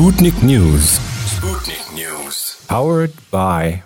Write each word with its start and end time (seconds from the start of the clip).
Sputnik 0.00 0.44
News 0.44 1.00
Sputnik 1.36 1.80
News 1.94 2.56
powered 2.70 3.10
by 3.34 3.80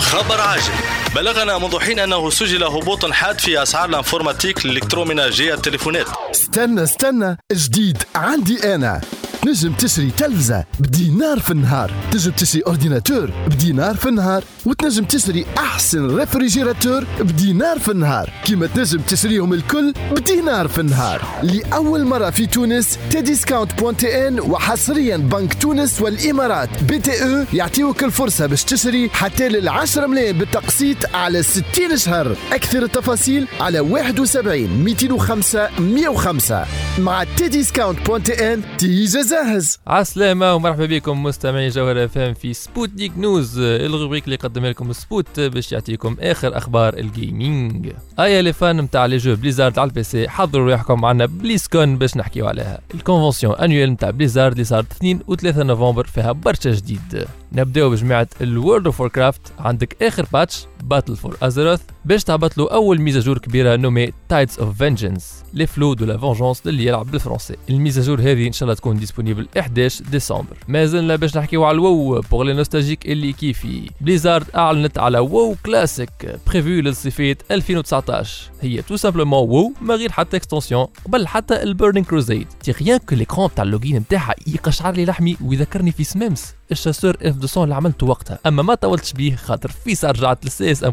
خبر 0.00 0.40
عاجل. 0.40 0.72
بلغنا 1.14 1.58
منذ 1.58 1.78
حين 1.78 1.98
أنه 1.98 2.30
سجل 2.30 2.64
هبوط 2.64 3.06
حاد 3.06 3.40
في 3.40 3.62
أسعار 3.62 3.88
ال 3.88 3.94
informatique 3.94 4.64
ال 4.64 4.70
électroménager 4.70 5.54
التليفونات. 5.54 6.06
استنى 6.30 6.82
استنى. 6.82 7.36
جديد. 7.52 8.02
عندي 8.14 8.74
أنا. 8.74 9.00
تنجم 9.42 9.72
تشري 9.72 10.10
تلفزة 10.10 10.64
بدينار 10.80 11.40
في 11.40 11.50
النهار. 11.50 11.92
تنجم 12.12 12.30
تشري 12.30 12.62
ordinateur 12.66 13.30
بدينار 13.46 13.96
في 13.96 14.08
النهار. 14.08 14.44
وتنجم 14.66 15.04
تشري 15.04 15.46
أحسن 15.58 16.16
réfrigérateur 16.16 17.06
بدينار 17.20 17.78
في 17.78 17.90
النهار. 17.90 18.30
كيما 18.44 18.66
تنجم 18.66 19.00
تشريهم 19.00 19.52
الكل 19.52 19.92
بدينار 20.12 20.68
في 20.68 20.80
النهار. 20.80 21.22
لأول 21.42 22.04
مرة 22.04 22.30
في 22.30 22.46
تونس 22.46 22.98
Tdiscount 23.10 23.80
point 23.80 23.96
TN 23.96 24.40
وحصريا 24.40 25.16
بنك 25.16 25.54
تونس 25.54 26.00
والإمارات. 26.02 26.82
BTE 26.82 27.44
يعطيوك 27.52 28.04
الفرصة 28.04 28.46
باش 28.46 28.64
تشتري 28.64 29.08
حتى 29.08 29.48
لل 29.48 29.68
10 29.68 30.06
ملايين 30.06 30.38
بالتقسيط 30.38 30.96
على 31.14 31.42
60 31.42 31.96
شهر. 31.96 32.36
أكثر 32.52 32.82
التفاصيل 32.82 33.48
على 33.60 33.80
71 33.80 34.84
205 34.84 35.68
105 35.78 36.64
مع 36.98 37.24
Tdiscount 37.24 38.06
point 38.06 38.22
TN 38.22 38.62
تيجا 38.78 39.20
جاهز. 39.30 39.78
عسلامة 39.86 40.54
ومرحبا 40.54 40.86
بكم 40.86 41.22
مستمعي 41.22 41.68
جوهرة 41.68 42.08
FM 42.08 42.34
في 42.34 42.54
Sputnik 42.54 43.12
News 43.18 43.58
ال 43.58 43.65
rubrique 43.65 44.24
اللي 44.24 44.36
قدمها 44.36 44.70
لكم 44.70 44.92
سبوت 44.92 45.40
باش 45.40 45.72
يعطيكم 45.72 46.16
آخر 46.20 46.56
أخبار 46.56 46.94
ال 46.94 47.08
gaming 47.08 47.92
ايا 48.20 48.42
les 48.42 48.52
fans 48.52 48.80
نتاع 48.80 49.06
les 49.06 49.16
jeux 49.16 49.36
Blizzard 49.36 49.78
على 49.78 49.88
ال 49.88 50.02
PC 50.02 50.28
حضروا 50.28 50.66
رواحكم 50.66 51.00
معنا 51.00 51.26
BlizzCon 51.26 51.98
باش 51.98 52.16
نحكيو 52.16 52.46
عليها. 52.46 52.80
ال 52.94 53.00
convention 53.00 53.54
annuelle 53.54 53.90
نتاع 53.90 54.10
Blizzard 54.10 54.52
اللي 54.52 54.64
صارت 54.64 54.92
2 54.92 55.20
و 55.26 55.34
3 55.34 55.62
نوفمبر 55.62 56.04
فيها 56.06 56.32
برشا 56.32 56.70
جديد. 56.70 57.24
نبداو 57.52 57.90
بجماعة 57.90 58.28
ال 58.40 58.48
World 58.48 58.86
of 58.86 59.02
Warcraft 59.02 59.40
عندك 59.58 60.02
آخر 60.02 60.26
patch 60.32 60.66
Battle 60.82 61.16
for 61.16 61.36
Azeroth 61.42 61.80
باش 62.04 62.24
تهبط 62.24 62.58
له 62.58 62.70
اول 62.70 63.00
mise 63.00 63.17
à 63.17 63.21
jour 63.21 63.38
كبيرة 63.38 63.76
nommée 63.76 64.12
Tides 64.28 64.58
of 64.58 64.78
Vengeance 64.78 65.44
les 65.54 65.66
flots 65.66 65.94
de 65.94 66.04
la 66.04 66.18
vengeance 66.18 66.66
للي 66.66 66.86
يلعب 66.86 67.10
بالفرنسي. 67.10 67.56
ال 67.70 67.75
mise 67.75 67.95
à 67.95 68.00
jour 68.00 68.20
هذه 68.20 68.46
إن 68.46 68.52
شاء 68.52 68.62
الله 68.62 68.74
تكون 68.74 68.96
disponible 68.98 69.48
11 69.58 70.04
ديسمبر. 70.04 70.56
ما 70.68 70.86
زلنا 70.86 71.16
باش 71.16 71.36
نحكيو 71.36 71.64
على 71.64 71.74
ال 71.74 72.20
WoW 72.20 72.29
pour 72.29 72.42
les 72.42 72.52
nostalgiques 72.52 73.06
اللي 73.06 73.32
كيفي 73.32 73.90
Blizzard 74.00 74.46
أعلنت 74.56 74.98
على 74.98 75.18
WoW 75.18 75.56
Classic 75.66 76.38
prévu 76.46 76.68
للصيفية 76.68 77.38
2019 77.50 78.50
هي 78.60 78.82
tout 78.82 78.96
simplement 78.96 79.48
WoW 79.48 79.72
ما 79.80 79.94
غير 79.94 80.12
حتى 80.12 80.36
extension 80.36 80.86
قبل 81.04 81.26
حتى 81.26 81.62
ال 81.62 81.67
Burning 81.67 82.06
Crusade 82.06 82.46
تي 82.62 82.72
rien 82.72 82.98
que 82.98 83.14
l'écran 83.14 83.48
تاع 83.54 83.64
ال 83.64 83.69
login 83.69 83.96
نتاعها 83.96 84.34
يقشعر 84.46 84.94
لي 84.94 85.04
لحمي 85.04 85.36
ويذكرني 85.44 85.92
في 85.92 86.04
سميمس 86.04 86.54
ال 86.72 86.77
chasseur 86.77 87.16
اف 87.22 87.36
200 87.36 87.64
اللي 87.64 87.74
عملته 87.74 88.06
وقتها. 88.06 88.38
أما 88.46 88.62
ما 88.62 88.74
طولتش 88.74 89.12
بيه 89.12 89.36
خاطر 89.36 89.70
في 89.70 90.06
رجعت 90.06 90.44
لل 90.44 90.72
CS 90.72 90.84
1.6 90.84 90.90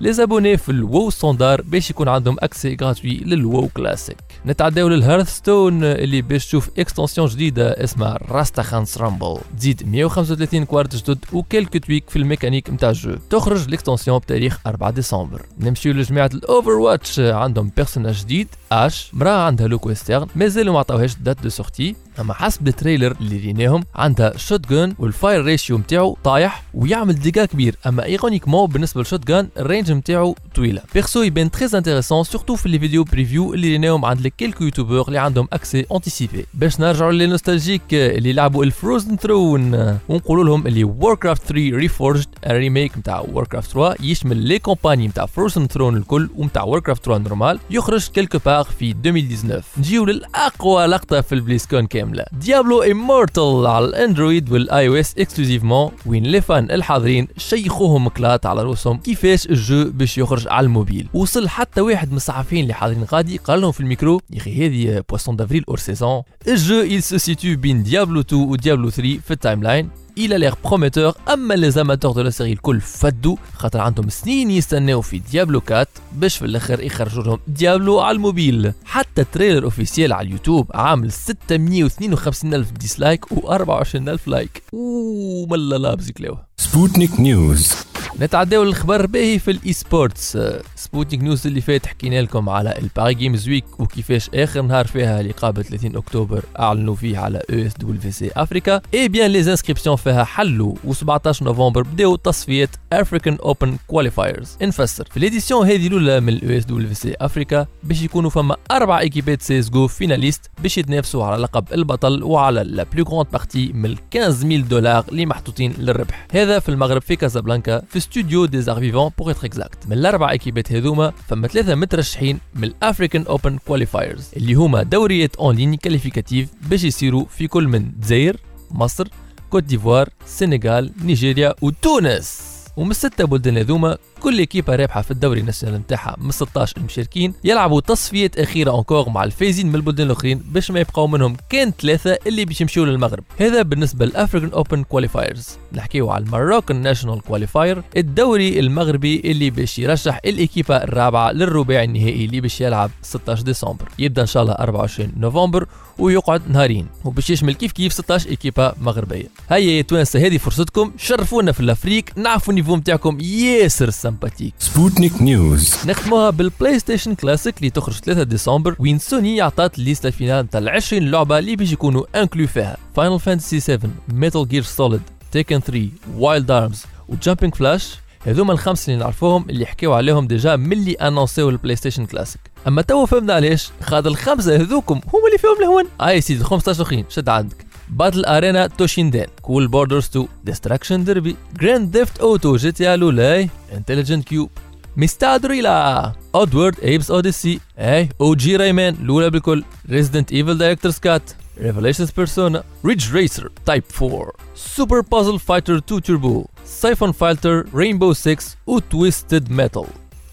les 0.00 0.12
abonnés 0.12 0.56
في 0.56 0.68
ال 0.68 1.10
WoW 1.10 1.24
standard 1.24 1.62
باش 1.62 1.90
يكون 1.90 2.08
عندهم 2.08 2.36
accès 2.40 2.76
gratuit 2.80 3.16
لل 3.16 3.68
WoW 3.68 3.81
Classic. 3.81 4.16
نتعداو 4.46 4.88
لل 4.88 5.36
Hearthstone 5.36 5.84
اللي 5.84 6.22
باش 6.22 6.46
تشوف 6.46 6.70
extension 6.78 7.26
جديدة 7.26 7.84
اسمها 7.84 8.18
Rastakhan's 8.28 8.98
Rumble 8.98 9.38
تزيد 9.58 9.88
135 9.88 10.64
cartes 10.64 10.96
جدد 10.96 11.24
و 11.32 11.38
quelques 11.38 11.86
tweaks 11.86 12.10
في 12.10 12.16
الميكانيك 12.16 12.70
نتاع 12.70 12.90
ال 12.90 12.95
jeu. 12.95 13.16
تخرج 13.30 13.64
ال 13.68 13.73
extension 13.73 14.18
بتاريخ 14.18 14.58
4 14.66 14.90
ديسمبر. 14.90 15.46
نمشيو 15.60 15.92
لجماعة 15.92 16.30
ال 16.34 16.70
Overwatch 16.70 17.20
عندهم 17.20 17.70
personnage 17.76 18.20
جديد 18.20 18.48
Ashe 18.72 19.10
مراه 19.14 19.46
عندها 19.46 19.68
look 19.68 19.86
western 19.86 20.26
مازالوا 20.36 20.72
ما 20.74 20.78
عطاوهاش 20.78 21.14
date 21.14 21.42
de 21.42 21.48
sortie 21.48 21.96
اما 22.20 22.34
حسب 22.34 22.68
ال 22.68 22.74
trailer 22.74 23.16
اللي 23.20 23.36
ريناهم 23.36 23.84
عندها 23.94 24.36
shotgun 24.36 24.94
وال 24.98 25.13
fire 25.13 25.44
ratio 25.44 25.78
نتاعو 25.78 26.16
طايح 26.24 26.62
ويعمل 26.74 27.14
dégâts 27.14 27.44
كبير. 27.44 27.76
أما 27.86 28.04
ironiquement 28.04 28.66
بالنسبة 28.66 29.00
لل 29.00 29.26
shotgun 29.26 29.48
ال 29.58 29.64
range 29.64 29.92
نتاعو 29.92 30.36
طويلة. 30.54 30.82
perso 30.94 31.22
يبان 31.22 31.50
très 31.50 31.78
intéressant 31.78 32.24
surtout 32.24 32.56
في 32.56 32.68
les 32.68 32.78
vidéos 32.78 33.04
preview 33.04 33.54
اللي 33.54 33.68
ريناهم 33.68 34.04
عند 34.04 34.20
les 34.20 34.30
quelques 34.30 34.64
youtubeurs 34.64 35.08
اللي 35.08 35.18
عندهم 35.18 35.48
accès 35.52 35.86
anticipé 35.92 36.46
باش 36.54 36.80
نرجعوا 36.80 37.12
les 37.12 37.26
nostalgiques 37.26 37.82
اللي 37.92 38.32
لعبوا 38.32 38.64
ال 38.64 38.71
Frozen 38.71 39.16
Throne 39.16 39.98
ونقولوا 40.08 40.44
لهم 40.44 40.66
اللي 40.66 40.84
Warcraft 40.84 41.42
3 41.42 41.76
Reforged 41.76 42.26
remake 42.46 42.98
نتاع 42.98 43.20
Warcraft 43.20 43.70
3 43.70 44.04
يشمل 44.04 44.36
les 44.36 44.58
campagnes 44.58 45.08
نتاع 45.08 45.26
Frozen 45.26 45.66
Throne 45.66 45.96
الكل 45.96 46.28
ونتاع 46.36 46.62
Warcraft 46.62 47.04
3 47.04 47.22
normal 47.22 47.58
يخرج 47.70 48.08
quelque 48.08 48.38
part 48.46 48.64
في 48.64 48.90
2019 48.90 49.64
نجيو 49.78 50.04
للأقوى 50.04 50.86
لقطة 50.86 51.20
في 51.20 51.34
ال 51.34 51.40
BlizzCon 51.40 51.86
كاملة. 52.08 52.24
Diablo 52.32 52.82
Immortal 52.82 53.66
على 53.66 53.84
ال 53.84 54.52
Android 54.52 54.88
وال 54.88 54.94
iOS 54.94 55.14
exclusivement 55.18 55.90
وين 56.06 56.22
les 56.22 56.40
fans 56.40 56.70
الحاضرين 56.70 57.28
شيخوهم 57.36 58.08
كلات 58.08 58.46
على 58.46 58.62
روسهم 58.62 58.98
كيفاش 58.98 59.46
ال 59.46 59.57
jeu 59.57 59.90
باش 59.90 60.18
يخرج 60.18 60.48
على 60.48 60.64
الموبيل. 60.64 61.08
وصل 61.14 61.48
حتى 61.48 61.80
واحد 61.80 62.10
من 62.10 62.16
الصحفيين 62.16 62.62
اللي 62.62 62.74
حاضرين 62.74 63.04
غادي 63.04 63.36
قال 63.36 63.60
لهم 63.60 63.72
في 63.72 63.80
الميكرو 63.80 64.20
يا 64.30 64.38
أخي 64.38 64.66
هذه 64.66 65.04
poisson 65.08 65.36
d'avril 65.36 65.64
hors 65.68 65.78
saison 65.78 66.22
ال 66.48 66.61
jeu 66.61 67.00
se 67.00 67.18
situe 67.18 67.46
بين 67.46 67.82
Diablo 67.82 68.20
2 68.20 68.42
و 68.42 68.49
Diablo 68.49 68.90
3 68.90 69.18
في 69.18 69.30
ال 69.30 69.62
timeline 69.62 69.90
il 70.18 70.32
a 70.32 70.38
l'air 70.38 70.56
prometteur. 70.68 71.14
أما 71.32 71.54
les 71.54 71.70
amateurs 71.70 72.12
de 72.12 72.20
la 72.20 72.30
série 72.30 72.52
الكل 72.52 72.80
فدوا 72.80 73.36
خاطر 73.56 73.80
عندهم 73.80 74.08
سنين 74.08 74.50
يستناو 74.50 75.00
في 75.00 75.18
Diablo 75.18 75.62
4 75.70 75.86
باش 76.12 76.36
في 76.36 76.44
الآخر 76.44 76.82
يخرجوا 76.82 77.22
لهم 77.22 77.38
Diablo 77.46 78.00
على 78.00 78.16
الموبيل. 78.16 78.72
حتى 78.84 79.20
ال 79.20 79.25
trailer 79.25 79.64
officiel 79.64 80.12
على 80.12 80.26
اليوتيوب 80.26 80.70
عامل 80.74 81.12
652 81.12 82.54
ألف 82.54 82.70
dislike 82.70 83.24
و24 83.24 83.94
ألف 83.94 84.28
like 84.28 84.62
أوه 84.74 85.46
ملا 85.46 85.96
كلاوه 86.16 86.44
Sputnik 86.56 87.20
News 87.20 87.72
نتعداو 88.20 88.64
للخبر 88.64 89.06
باهي 89.06 89.38
في 89.38 89.50
ال 89.50 89.72
e-sports 89.72 90.38
Sputnik 90.76 91.22
News 91.22 91.46
اللي 91.46 91.60
فات 91.60 91.86
حكينا 91.86 92.22
لكم 92.22 92.48
على 92.48 92.78
ال 92.78 92.84
Paris 92.84 93.14
Games 93.14 93.48
Week 93.48 93.80
وكيفاش 93.80 94.30
آخر 94.34 94.62
نهار 94.62 94.86
فيها 94.86 95.20
اللي 95.20 95.32
قابل 95.32 95.64
30 95.64 95.96
أكتوبر 95.96 96.44
أعلنوا 96.58 96.94
فيه 96.94 97.18
على 97.18 97.38
ESWC 97.38 98.12
Africa. 98.12 98.80
eh 98.94 99.08
bien 99.08 99.30
les 99.30 99.38
inscriptions 99.38 99.96
فيها 99.96 100.24
حلوا 100.24 100.74
و17 100.88 101.42
نوفمبر 101.42 101.82
بداو 101.82 102.16
تصفيات 102.16 102.68
African 102.92 103.38
Open 103.42 103.76
Qualifiers 103.86 104.56
نفسر 104.62 105.08
في 105.10 105.16
ال 105.16 105.22
édition 105.22 105.66
هذه 105.66 105.86
الأولى 105.86 106.20
من 106.20 106.28
ال 106.28 106.58
ESWC 106.58 106.94
Africa 106.94 107.66
باش 107.84 108.02
يكونوا 108.02 108.30
فما 108.30 108.56
أربع 108.70 108.98
ايكيبات 108.98 109.42
CS:GO 109.42 109.86
finalistes 109.86 110.50
باش 110.62 110.78
يتنافسوا 110.78 111.24
على 111.24 111.42
لقب 111.42 111.64
البطل 111.72 112.22
وعلى 112.22 112.62
la 112.64 112.82
plus 112.82 113.04
grande 113.04 113.26
partie 113.32 113.72
من 113.72 113.96
15000 114.14 114.68
دولار 114.68 115.04
اللي 115.08 115.26
محطوطين 115.26 115.74
للربح. 115.78 116.26
هذا 116.32 116.58
في 116.58 116.68
المغرب 116.68 117.02
في 117.02 117.16
كازابلانكا 117.16 117.82
في 117.88 118.07
studio 118.08 118.44
des 118.44 118.62
arts 118.62 118.80
vivants 118.80 119.10
pour 119.18 119.30
être 119.30 119.46
exact 119.46 119.86
من 119.86 119.92
الأربع 119.92 120.30
ايكيبات 120.30 120.72
هذوما 120.72 121.12
فما 121.28 121.48
ثلاثة 121.48 121.74
مترشحين 121.74 122.38
من 122.54 122.64
ال 122.64 122.71
African 122.71 123.22
Open 123.22 123.58
Qualifiers 123.66 124.30
اللي 124.36 124.54
هما 124.54 124.82
دوريات 124.82 125.36
en 125.36 125.56
ligne 125.56 125.74
qualificatifs 125.74 126.48
باش 126.70 126.84
يصيروا 126.84 127.24
في 127.24 127.46
كل 127.48 127.68
من 127.68 127.74
الجزائر 127.74 128.36
مصر 128.70 129.08
كوت 129.50 129.62
ديفوار 129.62 130.08
سنغال 130.26 130.92
نيجيريا 131.04 131.54
وتونس 131.62 132.58
ومن 132.76 132.90
الستة 132.90 133.24
بلدان 133.24 133.58
هذوما 133.58 133.98
كل 134.22 134.38
ايكيبا 134.38 134.76
رابحة 134.76 135.02
في 135.02 135.10
الدوري 135.10 135.40
ال 135.40 135.44
national 135.44 135.80
نتاعها 135.80 136.16
من 136.18 136.30
16 136.30 136.76
المشاركين 136.76 137.34
يلعبوا 137.44 137.80
تصفيات 137.80 138.38
أخيرة 138.38 138.70
encore 138.70 139.08
مع 139.08 139.24
الفايزين 139.24 139.66
من 139.66 139.74
البلدان 139.74 140.06
الآخرين 140.06 140.42
باش 140.52 140.70
ما 140.70 140.80
يبقاو 140.80 141.06
منهم 141.06 141.36
كان 141.50 141.72
ثلاثة 141.80 142.18
اللي 142.26 142.44
باش 142.44 142.60
يمشيو 142.60 142.84
للمغرب. 142.84 143.24
هذا 143.38 143.62
بالنسبة 143.62 144.06
لل 144.06 144.16
African 144.16 144.50
Open 144.50 144.82
Qualifiers 144.82 145.48
نحكيو 145.72 146.10
على 146.10 146.24
ال 146.24 146.30
Moroccan 146.30 146.82
National 146.82 147.22
Qualifier 147.22 147.82
الدوري 147.96 148.60
المغربي 148.60 149.20
اللي 149.24 149.50
باش 149.50 149.78
يرشح 149.78 150.20
الإيكيبا 150.24 150.84
الرابعة 150.84 151.32
للرباعي 151.32 151.84
النهائي 151.84 152.24
اللي 152.24 152.40
باش 152.40 152.60
يلعب 152.60 152.90
16 153.02 153.42
ديسمبر. 153.42 153.88
يبدأ 153.98 154.22
إن 154.22 154.26
شاء 154.26 154.42
الله 154.42 154.52
24 154.54 155.12
نوفمبر 155.16 155.66
ويقعد 155.98 156.42
نهارين 156.50 156.86
وباش 157.04 157.30
يشمل 157.30 157.54
كيف 157.54 157.72
كيف 157.72 157.92
16 157.92 158.30
ايكيبا 158.30 158.74
مغربية. 158.80 159.26
هيا 159.48 159.70
يا 159.70 159.82
توانسة 159.82 160.26
هذه 160.26 160.38
فرصتكم 160.38 160.92
شرفونا 160.98 161.52
في 161.52 161.60
ال 161.60 161.66
Afrique 161.66 162.12
نعرفوا 162.16 162.52
ال 162.52 162.55
niveau 162.55 162.76
نتاعكم 162.76 163.20
ياسر 163.20 163.88
sympathique 164.08 164.54
Sputnik 164.58 165.22
News 165.22 165.74
نختموها 165.86 166.30
بال 166.30 166.78
PlayStation 166.78 167.14
Classic 167.14 167.58
اللي 167.58 167.70
تخرج 167.70 167.94
3 167.94 168.22
ديسمبر 168.22 168.76
وين 168.78 168.98
سوني 168.98 169.40
عطات 169.40 169.78
ال 169.78 169.83
liste 169.83 170.06
ال 170.06 170.11
finale 170.11 170.44
نتاع 170.44 170.74
20 170.74 171.10
لعبة 171.10 171.38
اللي 171.38 171.56
باش 171.56 171.72
يكونوا 171.72 172.20
inclus 172.22 172.46
فيها 172.46 172.76
Final 172.96 173.20
Fantasy 173.20 173.60
7 173.60 173.90
Metal 174.08 174.48
Gear 174.48 174.62
Solid 174.62 175.02
Tekken 175.32 175.60
3 175.60 175.88
Wild 176.16 176.50
Arms 176.50 176.84
و 177.08 177.14
Jumping 177.14 177.54
Flash 177.54 177.94
هذوما 178.26 178.52
الخمس 178.52 178.88
اللي 178.88 179.00
نعرفوهم 179.00 179.50
اللي 179.50 179.66
حكيو 179.66 179.92
عليهم 179.92 180.26
déjà 180.26 180.56
ملي 180.56 180.92
annoncé 180.92 181.36
و 181.36 181.42
ال 181.42 181.48
PlayStation 181.48 182.06
Classic 182.06 182.40
أما 182.66 182.82
توا 182.82 183.06
فهمنا 183.06 183.34
علاش 183.34 183.70
خاطر 183.82 184.10
الخمسة 184.10 184.56
هذوكم 184.56 184.94
هما 184.94 185.26
اللي 185.26 185.38
فيهم 185.38 185.56
الهون. 185.60 185.84
أي 186.00 186.20
سيدي 186.20 186.44
15 186.44 186.82
اخرين 186.82 187.04
شد 187.08 187.28
عندك. 187.28 187.67
Battle 187.90 188.24
Arena 188.24 188.66
Toshinden 188.66 189.26
Cool 189.42 189.68
Boarders 189.68 190.04
2 190.04 190.28
Destruction 190.44 191.04
Derby 191.04 191.36
Grand 191.60 191.90
Theft 191.90 192.20
Auto 192.20 192.56
GT 192.56 192.96
لولاي 192.96 193.48
Intelligent 193.72 194.24
Qube 194.28 194.50
Mr. 194.96 195.31
Driller 195.31 196.12
Oddworld 196.34 196.80
Abe's 196.80 197.10
Oddysee 197.10 197.60
اي 197.78 198.08
أو 198.20 198.34
جي 198.34 198.56
Rayman 198.56 198.94
الاولى 198.94 199.30
بالكل 199.30 199.64
Resident 199.90 200.32
Evil 200.32 200.58
Director's 200.58 200.98
Cut 200.98 201.22
Revelations 201.60 202.12
Persona, 202.12 202.64
Ridge 202.84 203.10
Racer 203.10 203.50
Type 203.64 203.90
4, 203.90 204.32
Super 204.54 205.02
Puzzle 205.02 205.38
Fighter 205.38 205.80
2 205.80 206.00
Turbo, 206.00 206.48
Syphon 206.64 207.12
Filter, 207.12 207.64
Rainbow 207.72 208.12
6 208.12 208.56
و 208.66 208.78
Twisted 208.78 209.48
Metal. 209.50 209.86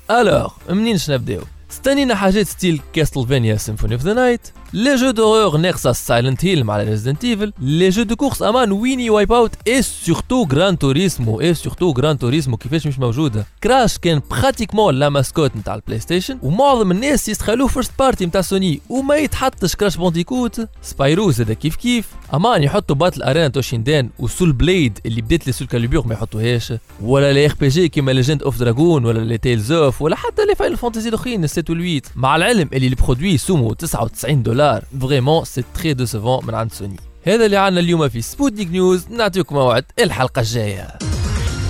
Alors, 0.08 0.52
منين 0.70 0.98
نبداو؟ 1.10 1.42
استنينا 1.72 2.16
حاجات 2.16 2.48
style 2.48 2.82
Castlevania 2.94 3.56
Symphony 3.56 3.94
of 3.94 4.02
the 4.02 4.14
Night 4.14 4.42
les 4.76 4.96
jeux 4.96 5.12
d'horreur 5.12 5.58
نيرساس 5.58 6.08
Silent 6.08 6.46
Hill 6.46 6.64
مع 6.64 6.78
Resident 6.78 7.24
Evil 7.26 7.54
les 7.62 7.90
jeux 7.90 8.04
de 8.04 8.16
course 8.16 8.42
أمان 8.42 8.72
ويني 8.72 9.10
Wipeout 9.10 9.32
et 9.34 9.52
surtout 9.68 10.44
Gran 10.44 10.78
Turismo 10.78 11.42
et 11.42 11.54
surtout 11.54 11.92
Gran 11.92 12.18
Turismo 12.20 12.58
كيفاش 12.58 12.88
مش 12.88 13.00
موجوده 13.00 13.46
كراش 13.64 13.98
كان 13.98 14.22
pratiquement 14.32 14.96
la 14.96 15.10
mascotte 15.10 15.56
نتاع 15.58 15.76
البلاي 15.76 16.00
ستيشن 16.00 16.40
ومعظم 16.42 16.92
الناس 16.92 17.30
يستخلوه 17.30 17.68
first 17.68 17.92
party 18.00 18.26
نتاع 18.26 18.42
سوني 18.42 18.82
وما 18.90 19.16
يتحطش 19.16 19.76
Crash 19.76 19.98
Bandicoot 19.98 20.68
Spyro 20.82 21.32
زاد 21.32 21.52
كيف 21.52 21.76
كيف 21.76 22.08
أمان 22.34 22.64
يحطوا 22.64 22.96
Battle 22.96 23.24
Arena 23.24 23.48
Toshinden 23.48 24.10
و 24.20 24.26
Soul 24.26 24.52
Blade 24.52 25.00
اللي 25.06 25.22
بدات 25.22 25.48
les 25.48 25.54
Soulcalibur 25.54 26.08
ما 26.08 26.14
يحطوهاش 26.14 26.74
ولا 27.02 27.34
les 27.34 27.46
RPG 27.46 27.88
كيما 27.90 28.12
Legend 28.12 28.44
of 28.44 28.60
Dragoon 28.60 29.06
ولا 29.06 29.20
les 29.20 29.38
Tales 29.38 29.72
of 29.72 30.02
ولا 30.02 30.16
حتى 30.16 30.46
les 30.46 30.56
Final 30.56 30.78
Fantasy 30.78 31.10
الاخرين 31.10 31.44
ال 31.44 31.50
sept 31.50 31.72
وال8 31.72 32.10
مع 32.16 32.36
العلم 32.36 32.70
اللي 32.74 32.88
ال 32.88 32.94
produit 32.94 33.38
سومو 33.38 33.74
99 33.74 34.44
دولار 34.44 34.65
vraiment 35.02 35.46
c'est 35.46 35.64
très 35.76 35.94
décevant 35.94 36.46
من 36.46 36.56
عند 36.56 36.74
سوني. 36.74 37.00
هذا 37.28 37.46
اللي 37.46 37.58
عندنا 37.58 37.80
اليوم 37.80 38.10
في 38.10 38.22
Sputnik 38.22 38.70
News 38.70 39.08
نعطيكم 39.10 39.56
موعد 39.56 39.86
الحلقة 40.00 40.40
الجاية. 40.40 40.88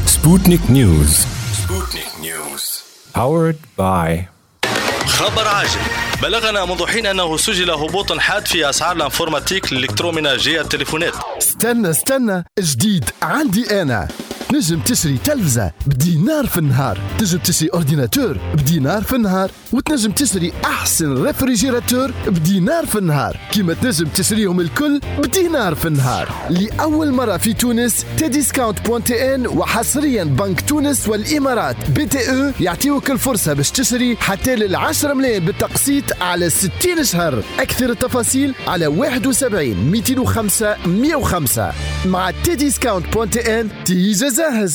سبوتنيك 0.06 0.62
نيوز 0.70 1.26
سبوتنيك 1.64 2.08
نيوز 2.22 2.84
powered 3.18 3.62
by 3.80 4.36
خبر 5.08 5.48
عاجل. 5.48 5.80
بلغنا 6.22 6.66
منذ 6.66 6.86
حين 6.86 7.06
أنه 7.06 7.38
سجل 7.38 7.72
هبوط 7.72 8.14
حاد 8.14 8.48
في 8.48 8.70
أسعار 8.70 8.96
ال 8.96 9.02
informatique 9.02 9.72
ال 9.72 9.78
électroménager 9.78 10.62
التليفونات. 10.62 11.14
استنى 11.38 11.90
استنى. 11.90 12.44
جديد. 12.60 13.10
عندي 13.22 13.82
أنا. 13.82 14.08
نجم 14.56 14.80
تشري 14.80 15.18
تلفزة 15.18 15.72
بدينار 15.88 16.48
في 16.48 16.58
النهار. 16.58 17.00
تنجم 17.20 17.38
تشري 17.38 17.70
ordinateur 17.74 18.38
بدينار 18.54 19.04
في 19.04 19.16
النهار. 19.16 19.52
وتنجم 19.74 20.12
تشري 20.12 20.54
أحسن 20.66 21.24
réfrigérateur 21.24 22.12
بدينار 22.28 22.86
في 22.86 22.98
النهار. 22.98 23.38
كيما 23.52 23.74
تنجم 23.74 24.08
تشريهم 24.08 24.60
الكل 24.60 25.00
بدينار 25.18 25.76
في 25.76 25.88
النهار. 25.88 26.30
لأول 26.50 27.12
مرة 27.12 27.38
في 27.38 27.54
تونس 27.54 28.06
Tdiscount 28.18 28.88
point 28.88 29.04
tn 29.04 29.48
وحصريا 29.48 30.24
بنك 30.24 30.62
تونس 30.62 31.08
والإمارات. 31.10 31.90
BTE 31.90 32.52
يعطيوك 32.60 33.12
الفرصة 33.12 33.54
باش 33.54 33.72
تشتري 33.72 34.16
حتى 34.16 34.56
لل 34.56 34.76
10 34.76 35.14
ملايين 35.14 35.46
بالتقسيط 35.46 36.22
على 36.22 36.50
60 36.50 37.04
شهر. 37.04 37.44
أكثر 37.60 37.90
التفاصيل 37.90 38.54
على 38.68 38.88
71 38.88 39.92
205 39.92 40.76
105 40.86 41.74
مع 42.06 42.32
تي 42.32 42.56
ديسكاونت 42.56 43.14
بوان 43.14 43.30
تي 43.30 43.60
إن 43.60 43.70
تيجا 43.86 44.30
has 44.52 44.74